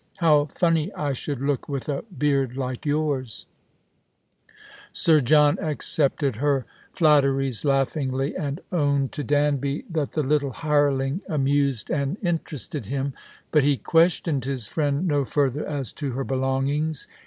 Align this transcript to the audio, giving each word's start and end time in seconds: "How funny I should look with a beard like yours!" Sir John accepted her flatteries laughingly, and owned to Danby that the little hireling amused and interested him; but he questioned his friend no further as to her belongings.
"How 0.17 0.45
funny 0.45 0.91
I 0.95 1.13
should 1.13 1.39
look 1.43 1.69
with 1.69 1.87
a 1.87 2.01
beard 2.17 2.57
like 2.57 2.87
yours!" 2.87 3.45
Sir 4.91 5.19
John 5.21 5.59
accepted 5.59 6.37
her 6.37 6.65
flatteries 6.91 7.63
laughingly, 7.63 8.35
and 8.35 8.61
owned 8.71 9.11
to 9.11 9.23
Danby 9.23 9.85
that 9.91 10.13
the 10.13 10.23
little 10.23 10.53
hireling 10.53 11.21
amused 11.29 11.91
and 11.91 12.17
interested 12.23 12.87
him; 12.87 13.13
but 13.51 13.63
he 13.63 13.77
questioned 13.77 14.45
his 14.45 14.65
friend 14.65 15.07
no 15.07 15.23
further 15.23 15.63
as 15.67 15.93
to 15.93 16.13
her 16.13 16.23
belongings. 16.23 17.05